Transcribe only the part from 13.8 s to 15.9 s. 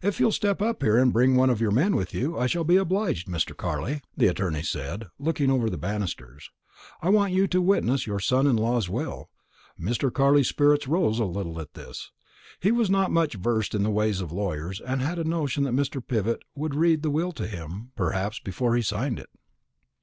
the ways of lawyers, and had a notion that